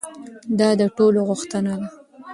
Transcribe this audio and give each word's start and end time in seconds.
دا 0.59 0.69
د 0.79 0.81
ټولو 0.97 1.19
غوښتنه 1.29 1.71
ده. 1.79 1.87